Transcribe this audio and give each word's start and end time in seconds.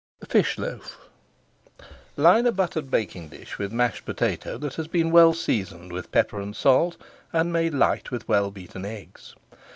FISH 0.27 0.57
LOAF 0.57 1.09
Line 2.17 2.47
a 2.47 2.51
buttered 2.51 2.89
baking 2.89 3.29
dish 3.29 3.59
with 3.59 3.71
mashed 3.71 4.03
potato 4.03 4.57
that 4.57 4.73
has 4.73 4.87
been 4.87 5.11
well 5.11 5.31
seasoned 5.31 5.91
with 5.91 6.11
pepper 6.11 6.41
and 6.41 6.55
salt, 6.55 6.97
and 7.31 7.53
made 7.53 7.75
light 7.75 8.09
with 8.09 8.27
well 8.27 8.49
beaten 8.49 8.83
eggs. 8.83 9.35